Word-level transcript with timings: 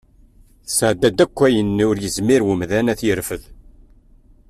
Tesɛedda-d 0.65 1.19
akk 1.25 1.37
ayen 1.47 1.83
ur 1.89 1.95
yezmir 1.99 2.41
umdan 2.51 2.91
ad 2.91 2.99
yerfed. 3.05 3.43